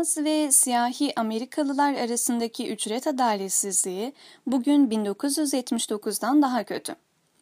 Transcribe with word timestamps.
Beyaz 0.00 0.18
ve 0.18 0.52
siyahi 0.52 1.20
Amerikalılar 1.20 1.94
arasındaki 1.94 2.72
ücret 2.72 3.06
adaletsizliği 3.06 4.12
bugün 4.46 4.90
1979'dan 4.90 6.42
daha 6.42 6.64
kötü. 6.64 6.94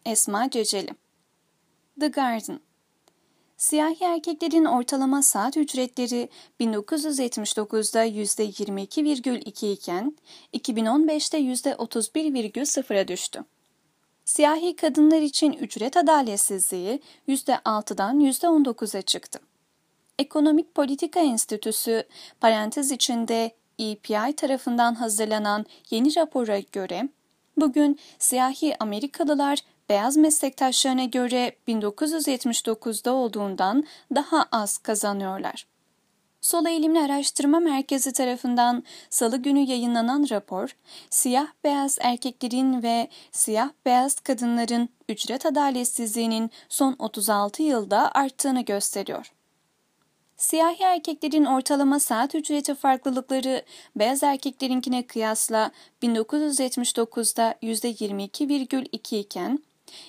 Esma 0.07 0.51
Ceceli 0.51 0.91
The 2.01 2.09
Garden 2.09 2.61
Siyahi 3.57 4.05
erkeklerin 4.05 4.65
ortalama 4.65 5.23
saat 5.23 5.57
ücretleri 5.57 6.29
1979'da 6.61 8.07
%22,2 8.07 9.73
iken 9.73 10.17
2015'te 10.55 11.41
%31,0'a 11.41 13.09
düştü. 13.09 13.45
Siyahi 14.25 14.77
kadınlar 14.77 15.23
için 15.23 15.53
ücret 15.53 15.97
adaletsizliği 15.97 17.01
%6'dan 17.29 18.21
%19'a 18.21 19.03
çıktı. 19.03 19.41
Ekonomik 20.19 20.75
Politika 20.75 21.21
Enstitüsü 21.21 22.05
parantez 22.41 22.91
içinde 22.91 23.51
EPI 23.79 24.33
tarafından 24.37 24.95
hazırlanan 24.95 25.67
yeni 25.91 26.17
rapora 26.17 26.59
göre 26.59 27.09
bugün 27.57 27.99
siyahi 28.19 28.83
Amerikalılar 28.83 29.59
beyaz 29.89 30.17
meslektaşlarına 30.17 31.05
göre 31.05 31.53
1979'da 31.69 33.13
olduğundan 33.13 33.85
daha 34.15 34.47
az 34.53 34.79
kazanıyorlar. 34.79 35.67
Sol 36.41 36.67
Eğilimli 36.67 37.01
Araştırma 37.01 37.61
Merkezi 37.61 38.13
tarafından 38.13 38.85
salı 39.11 39.37
günü 39.37 39.61
yayınlanan 39.61 40.27
rapor, 40.31 40.77
siyah 41.11 41.47
beyaz 41.65 41.99
erkeklerin 42.01 42.83
ve 42.83 43.09
siyah 43.33 43.71
beyaz 43.87 44.21
kadınların 44.21 44.89
ücret 45.09 45.47
adaletsizliğinin 45.47 46.51
son 46.69 46.97
36 46.99 47.63
yılda 47.63 48.13
arttığını 48.13 48.61
gösteriyor. 48.61 49.33
Siyahi 50.39 50.83
erkeklerin 50.83 51.45
ortalama 51.45 52.01
saat 52.01 52.35
ücreti 52.35 52.75
farklılıkları 52.75 53.63
beyaz 53.97 54.23
erkeklerinkine 54.23 55.07
kıyasla 55.07 55.71
1979'da 56.03 57.55
%22,2 57.63 59.17
iken 59.17 59.59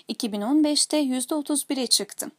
2015'te 0.10 1.04
%31'e 1.04 1.88
çıktı. 1.88 2.32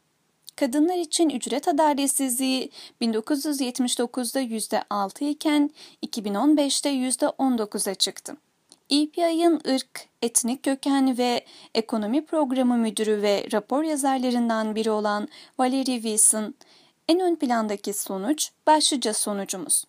Kadınlar 0.55 0.97
için 0.97 1.29
ücret 1.29 1.67
adaletsizliği 1.67 2.71
1979'da 3.01 4.41
%6 4.41 5.23
iken 5.23 5.71
2015'te 6.05 6.89
%19'a 6.89 7.95
çıktı. 7.95 8.37
EPI'ın 8.89 9.61
ırk, 9.67 10.07
etnik 10.21 10.63
köken 10.63 11.17
ve 11.17 11.45
ekonomi 11.75 12.25
programı 12.25 12.77
müdürü 12.77 13.21
ve 13.21 13.47
rapor 13.53 13.83
yazarlarından 13.83 14.75
biri 14.75 14.91
olan 14.91 15.27
Valerie 15.59 15.95
Wilson, 15.95 16.53
en 17.11 17.19
ön 17.19 17.35
plandaki 17.35 17.93
sonuç 17.93 18.49
başlıca 18.67 19.13
sonucumuz. 19.13 19.83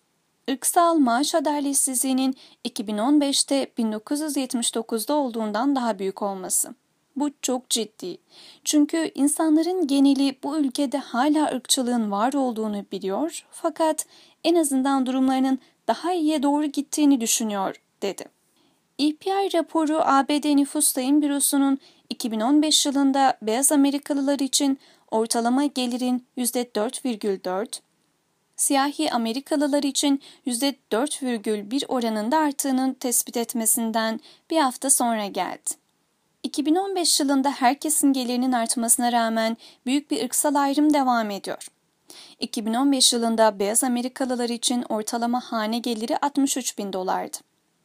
Irksal 0.47 0.95
maaş 0.95 1.35
adaletsizliğinin 1.35 2.35
2015'te 2.65 3.63
1979'da 3.77 5.13
olduğundan 5.13 5.75
daha 5.75 5.99
büyük 5.99 6.21
olması. 6.21 6.75
Bu 7.15 7.29
çok 7.41 7.69
ciddi. 7.69 8.17
Çünkü 8.63 9.11
insanların 9.15 9.87
geneli 9.87 10.35
bu 10.43 10.57
ülkede 10.57 10.97
hala 10.97 11.45
ırkçılığın 11.47 12.11
var 12.11 12.33
olduğunu 12.33 12.85
biliyor 12.91 13.45
fakat 13.51 14.05
en 14.43 14.55
azından 14.55 15.05
durumlarının 15.05 15.59
daha 15.87 16.13
iyiye 16.13 16.43
doğru 16.43 16.65
gittiğini 16.65 17.21
düşünüyor, 17.21 17.81
dedi. 18.01 18.25
EPI 18.99 19.53
raporu 19.53 19.99
ABD 20.01 20.55
Nüfus 20.55 20.87
Sayım 20.87 21.21
Bürosu'nun 21.21 21.77
2015 22.13 22.85
yılında 22.85 23.37
beyaz 23.41 23.71
Amerikalılar 23.71 24.39
için 24.39 24.79
ortalama 25.11 25.65
gelirin 25.65 26.25
%4,4, 26.37 27.79
siyahi 28.55 29.11
Amerikalılar 29.11 29.83
için 29.83 30.21
%4,1 30.47 31.85
oranında 31.85 32.37
arttığının 32.37 32.93
tespit 32.93 33.37
etmesinden 33.37 34.19
bir 34.49 34.57
hafta 34.57 34.89
sonra 34.89 35.27
geldi. 35.27 35.69
2015 36.43 37.19
yılında 37.19 37.51
herkesin 37.51 38.13
gelirinin 38.13 38.51
artmasına 38.51 39.11
rağmen 39.11 39.57
büyük 39.85 40.11
bir 40.11 40.25
ırksal 40.25 40.55
ayrım 40.55 40.93
devam 40.93 41.31
ediyor. 41.31 41.67
2015 42.39 43.13
yılında 43.13 43.59
beyaz 43.59 43.83
Amerikalılar 43.83 44.49
için 44.49 44.85
ortalama 44.89 45.39
hane 45.39 45.79
geliri 45.79 46.17
63 46.17 46.77
bin 46.77 46.93
dolardı. 46.93 47.37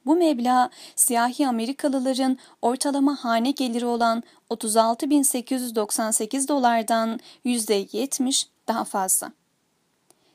Bu 0.08 0.16
meblağ 0.16 0.70
siyahi 0.96 1.48
Amerikalıların 1.48 2.38
ortalama 2.62 3.24
hane 3.24 3.50
geliri 3.50 3.86
olan 3.86 4.22
36.898 4.50 6.48
dolardan 6.48 7.20
%70 7.44 8.46
daha 8.68 8.84
fazla. 8.84 9.32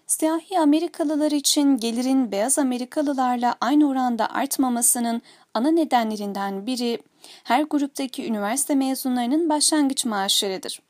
Siyahi 0.07 0.59
Amerikalılar 0.59 1.31
için 1.31 1.77
gelirin 1.77 2.31
beyaz 2.31 2.59
Amerikalılarla 2.59 3.55
aynı 3.61 3.89
oranda 3.89 4.29
artmamasının 4.29 5.21
ana 5.53 5.71
nedenlerinden 5.71 6.67
biri 6.67 6.99
her 7.43 7.61
gruptaki 7.61 8.27
üniversite 8.27 8.75
mezunlarının 8.75 9.49
başlangıç 9.49 10.05
maaşlarıdır. 10.05 10.81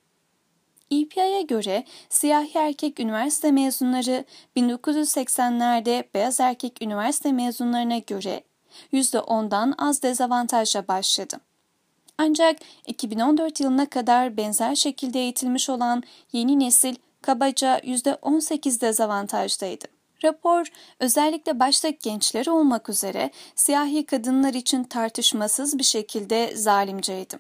EPI'ye 0.92 1.42
göre 1.42 1.84
siyahi 2.10 2.58
erkek 2.58 3.00
üniversite 3.00 3.52
mezunları 3.52 4.26
1980'lerde 4.58 6.04
beyaz 6.14 6.40
erkek 6.40 6.82
üniversite 6.82 7.32
mezunlarına 7.32 7.98
göre 7.98 8.44
%10'dan 8.94 9.74
az 9.78 10.04
dezavantajla 10.04 10.88
başladı. 10.88 11.38
Ancak 12.18 12.58
2014 12.88 13.60
yılına 13.60 13.90
kadar 13.90 14.38
benzer 14.38 14.76
şekilde 14.76 15.20
eğitilmiş 15.20 15.70
olan 15.70 16.04
yeni 16.32 16.60
nesil 16.60 16.96
kabaca 17.22 17.80
%18 17.80 18.82
dezavantajdaydı. 18.82 19.86
Rapor 20.24 20.68
özellikle 21.00 21.60
başta 21.60 21.90
gençler 21.90 22.48
olmak 22.48 22.90
üzere 22.90 23.32
siyahi 23.56 24.06
kadınlar 24.06 24.54
için 24.54 24.84
tartışmasız 24.84 25.78
bir 25.78 25.84
şekilde 25.84 26.56
zalimceydi. 26.56 27.40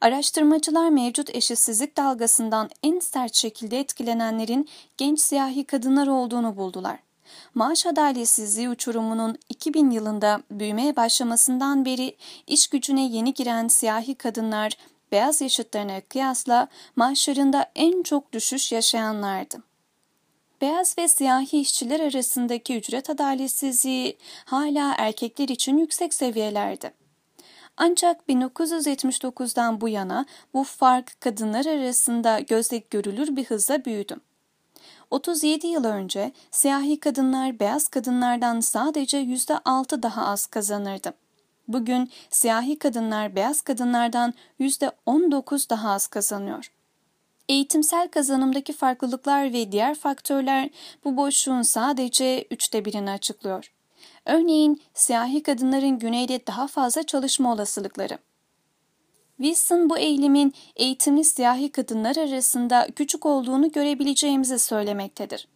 Araştırmacılar 0.00 0.88
mevcut 0.88 1.34
eşitsizlik 1.34 1.96
dalgasından 1.96 2.70
en 2.82 2.98
sert 2.98 3.34
şekilde 3.34 3.80
etkilenenlerin 3.80 4.68
genç 4.96 5.20
siyahi 5.20 5.64
kadınlar 5.64 6.06
olduğunu 6.06 6.56
buldular. 6.56 6.98
Maaş 7.54 7.86
adaletsizliği 7.86 8.68
uçurumunun 8.68 9.38
2000 9.48 9.90
yılında 9.90 10.42
büyümeye 10.50 10.96
başlamasından 10.96 11.84
beri 11.84 12.16
iş 12.46 12.68
gücüne 12.68 13.06
yeni 13.06 13.34
giren 13.34 13.68
siyahi 13.68 14.14
kadınlar 14.14 14.72
beyaz 15.12 15.40
yaşıtlarına 15.40 16.00
kıyasla 16.00 16.68
maaşlarında 16.96 17.70
en 17.74 18.02
çok 18.02 18.32
düşüş 18.32 18.72
yaşayanlardı. 18.72 19.56
Beyaz 20.60 20.98
ve 20.98 21.08
siyahi 21.08 21.60
işçiler 21.60 22.00
arasındaki 22.00 22.78
ücret 22.78 23.10
adaletsizliği 23.10 24.18
hala 24.44 24.94
erkekler 24.98 25.48
için 25.48 25.78
yüksek 25.78 26.14
seviyelerde. 26.14 26.92
Ancak 27.76 28.28
1979'dan 28.28 29.80
bu 29.80 29.88
yana 29.88 30.26
bu 30.54 30.64
fark 30.64 31.20
kadınlar 31.20 31.66
arasında 31.66 32.40
gözle 32.40 32.82
görülür 32.90 33.36
bir 33.36 33.44
hızla 33.44 33.84
büyüdü. 33.84 34.16
37 35.10 35.66
yıl 35.66 35.84
önce 35.84 36.32
siyahi 36.50 37.00
kadınlar 37.00 37.60
beyaz 37.60 37.88
kadınlardan 37.88 38.60
sadece 38.60 39.18
%6 39.18 40.02
daha 40.02 40.26
az 40.26 40.46
kazanırdı. 40.46 41.14
Bugün 41.68 42.10
siyahi 42.30 42.78
kadınlar 42.78 43.36
beyaz 43.36 43.60
kadınlardan 43.60 44.34
%19 44.60 45.70
daha 45.70 45.90
az 45.90 46.06
kazanıyor. 46.06 46.72
Eğitimsel 47.48 48.08
kazanımdaki 48.08 48.72
farklılıklar 48.72 49.52
ve 49.52 49.72
diğer 49.72 49.94
faktörler 49.94 50.70
bu 51.04 51.16
boşluğun 51.16 51.62
sadece 51.62 52.46
üçte 52.50 52.84
birini 52.84 53.10
açıklıyor. 53.10 53.72
Örneğin 54.26 54.82
siyahi 54.94 55.42
kadınların 55.42 55.98
güneyde 55.98 56.46
daha 56.46 56.66
fazla 56.66 57.02
çalışma 57.02 57.52
olasılıkları. 57.52 58.18
Wilson 59.40 59.90
bu 59.90 59.98
eğilimin 59.98 60.54
eğitimli 60.76 61.24
siyahi 61.24 61.72
kadınlar 61.72 62.16
arasında 62.16 62.88
küçük 62.96 63.26
olduğunu 63.26 63.72
görebileceğimizi 63.72 64.58
söylemektedir. 64.58 65.48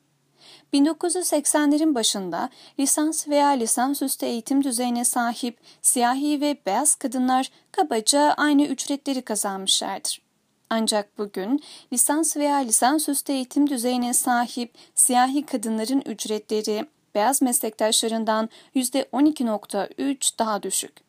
1980'lerin 0.73 1.95
başında 1.95 2.49
lisans 2.79 3.29
veya 3.29 3.49
lisansüstü 3.49 4.27
eğitim 4.27 4.65
düzeyine 4.65 5.05
sahip 5.05 5.59
siyahi 5.83 6.41
ve 6.41 6.57
beyaz 6.67 6.95
kadınlar 6.95 7.51
kabaca 7.73 8.35
aynı 8.37 8.63
ücretleri 8.63 9.23
kazanmışlardır. 9.23 10.23
Ancak 10.71 11.19
bugün 11.19 11.63
lisans 11.93 12.37
veya 12.37 12.57
lisansüstü 12.57 13.33
eğitim 13.33 13.71
düzeyine 13.71 14.15
sahip 14.15 14.75
siyahi 14.95 15.47
kadınların 15.47 16.03
ücretleri 16.07 16.87
beyaz 17.15 17.43
meslektaşlarından 17.43 18.49
%12.3 18.75 20.39
daha 20.39 20.63
düşük. 20.63 21.04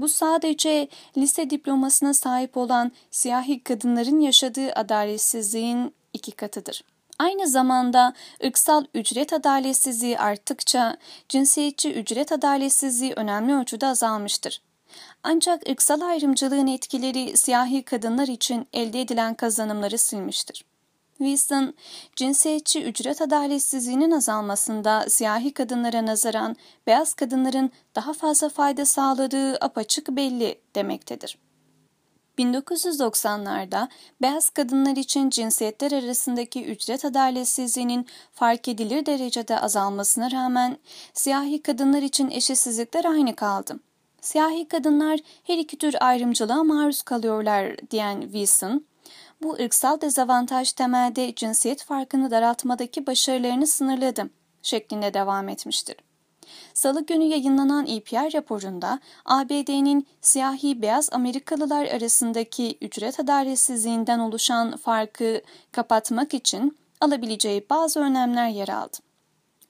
Bu 0.00 0.08
sadece 0.08 0.88
lise 1.16 1.50
diplomasına 1.50 2.14
sahip 2.14 2.56
olan 2.56 2.92
siyahi 3.10 3.62
kadınların 3.64 4.20
yaşadığı 4.20 4.72
adaletsizliğin 4.72 5.94
iki 6.12 6.32
katıdır. 6.32 6.84
Aynı 7.18 7.48
zamanda 7.48 8.14
ırksal 8.44 8.84
ücret 8.94 9.32
adaletsizliği 9.32 10.18
arttıkça 10.18 10.96
cinsiyetçi 11.28 11.92
ücret 11.92 12.32
adaletsizliği 12.32 13.12
önemli 13.16 13.54
ölçüde 13.54 13.86
azalmıştır. 13.86 14.62
Ancak 15.22 15.68
ırksal 15.68 16.00
ayrımcılığın 16.00 16.66
etkileri 16.66 17.36
siyahi 17.36 17.82
kadınlar 17.82 18.28
için 18.28 18.66
elde 18.72 19.00
edilen 19.00 19.34
kazanımları 19.34 19.98
silmiştir. 19.98 20.64
Wilson, 21.20 21.74
cinsiyetçi 22.16 22.84
ücret 22.84 23.22
adaletsizliğinin 23.22 24.10
azalmasında 24.10 25.04
siyahi 25.08 25.52
kadınlara 25.54 26.06
nazaran 26.06 26.56
beyaz 26.86 27.14
kadınların 27.14 27.70
daha 27.94 28.12
fazla 28.12 28.48
fayda 28.48 28.84
sağladığı 28.84 29.56
apaçık 29.56 30.08
belli 30.08 30.60
demektedir. 30.74 31.38
1990'larda 32.38 33.88
beyaz 34.22 34.50
kadınlar 34.50 34.96
için 34.96 35.30
cinsiyetler 35.30 35.92
arasındaki 35.92 36.64
ücret 36.64 37.04
adaletsizliğinin 37.04 38.06
fark 38.32 38.68
edilir 38.68 39.06
derecede 39.06 39.60
azalmasına 39.60 40.30
rağmen 40.30 40.78
siyahi 41.14 41.62
kadınlar 41.62 42.02
için 42.02 42.30
eşitsizlikler 42.30 43.04
aynı 43.04 43.36
kaldı. 43.36 43.80
Siyahi 44.20 44.68
kadınlar 44.68 45.20
her 45.44 45.58
iki 45.58 45.78
tür 45.78 45.94
ayrımcılığa 46.00 46.64
maruz 46.64 47.02
kalıyorlar 47.02 47.76
diyen 47.90 48.20
Wilson, 48.20 48.84
bu 49.42 49.52
ırksal 49.54 50.00
dezavantaj 50.00 50.72
temelde 50.72 51.34
cinsiyet 51.34 51.84
farkını 51.84 52.30
daraltmadaki 52.30 53.06
başarılarını 53.06 53.66
sınırladı 53.66 54.30
şeklinde 54.62 55.14
devam 55.14 55.48
etmiştir. 55.48 55.96
Salı 56.74 57.06
günü 57.06 57.24
yayınlanan 57.24 57.86
EPR 57.86 58.34
raporunda 58.34 59.00
ABD'nin 59.24 60.06
siyahi 60.20 60.82
beyaz 60.82 61.08
Amerikalılar 61.12 61.86
arasındaki 61.86 62.78
ücret 62.80 63.20
adaletsizliğinden 63.20 64.18
oluşan 64.18 64.76
farkı 64.76 65.42
kapatmak 65.72 66.34
için 66.34 66.78
alabileceği 67.00 67.66
bazı 67.70 68.00
önlemler 68.00 68.48
yer 68.48 68.68
aldı. 68.68 68.96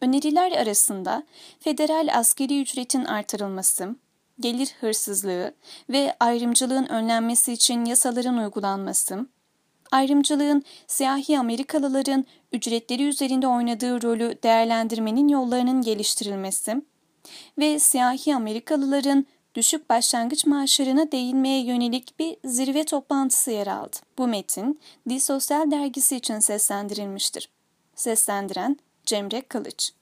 Öneriler 0.00 0.52
arasında 0.52 1.22
federal 1.60 2.08
askeri 2.18 2.62
ücretin 2.62 3.04
artırılması, 3.04 3.96
gelir 4.40 4.74
hırsızlığı 4.80 5.54
ve 5.90 6.16
ayrımcılığın 6.20 6.86
önlenmesi 6.86 7.52
için 7.52 7.84
yasaların 7.84 8.38
uygulanması, 8.38 9.26
ayrımcılığın 9.90 10.64
siyahi 10.86 11.38
Amerikalıların 11.38 12.24
ücretleri 12.52 13.02
üzerinde 13.02 13.46
oynadığı 13.46 14.02
rolü 14.02 14.38
değerlendirmenin 14.42 15.28
yollarının 15.28 15.82
geliştirilmesi 15.82 16.82
ve 17.58 17.78
siyahi 17.78 18.34
Amerikalıların 18.34 19.26
düşük 19.54 19.90
başlangıç 19.90 20.46
maaşlarına 20.46 21.12
değinmeye 21.12 21.64
yönelik 21.64 22.18
bir 22.18 22.36
zirve 22.44 22.84
toplantısı 22.84 23.50
yer 23.50 23.66
aldı. 23.66 23.96
Bu 24.18 24.28
metin 24.28 24.80
The 25.08 25.20
Sosyal 25.20 25.70
dergisi 25.70 26.16
için 26.16 26.38
seslendirilmiştir. 26.38 27.48
Seslendiren 27.94 28.76
Cemre 29.06 29.40
Kılıç 29.40 29.92